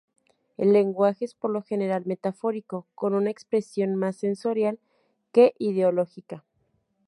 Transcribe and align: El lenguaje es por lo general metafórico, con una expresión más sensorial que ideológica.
El 0.57 0.73
lenguaje 0.73 1.25
es 1.25 1.35
por 1.35 1.51
lo 1.51 1.61
general 1.61 2.07
metafórico, 2.07 2.87
con 2.95 3.13
una 3.13 3.29
expresión 3.29 3.93
más 3.93 4.15
sensorial 4.15 4.79
que 5.31 5.53
ideológica. 5.59 6.43